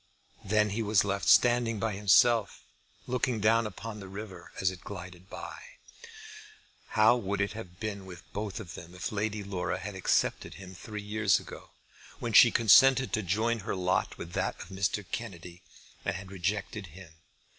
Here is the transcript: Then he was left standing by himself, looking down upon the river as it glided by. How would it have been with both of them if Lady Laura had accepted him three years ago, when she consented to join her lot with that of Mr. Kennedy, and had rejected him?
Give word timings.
Then 0.43 0.71
he 0.71 0.81
was 0.81 1.03
left 1.05 1.29
standing 1.29 1.77
by 1.77 1.93
himself, 1.93 2.63
looking 3.05 3.39
down 3.39 3.67
upon 3.67 3.99
the 3.99 4.07
river 4.07 4.51
as 4.59 4.71
it 4.71 4.83
glided 4.83 5.29
by. 5.29 5.59
How 6.97 7.15
would 7.15 7.39
it 7.39 7.51
have 7.53 7.79
been 7.79 8.07
with 8.07 8.23
both 8.33 8.59
of 8.59 8.73
them 8.73 8.95
if 8.95 9.11
Lady 9.11 9.43
Laura 9.43 9.77
had 9.77 9.93
accepted 9.93 10.55
him 10.55 10.73
three 10.73 11.03
years 11.03 11.39
ago, 11.39 11.69
when 12.17 12.33
she 12.33 12.49
consented 12.49 13.13
to 13.13 13.21
join 13.21 13.59
her 13.59 13.75
lot 13.75 14.17
with 14.17 14.33
that 14.33 14.59
of 14.59 14.69
Mr. 14.69 15.05
Kennedy, 15.11 15.61
and 16.03 16.15
had 16.15 16.31
rejected 16.31 16.87
him? 16.87 17.13